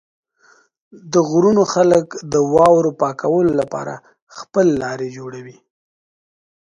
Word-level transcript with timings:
د 1.11 1.13
غرونو 1.29 1.63
خلک 1.73 2.05
د 2.33 2.35
واورو 2.53 2.91
پاکولو 3.01 3.51
لپاره 3.61 3.93
خپل 4.37 4.65
لارې 4.81 5.07
جوړوي. 5.17 5.57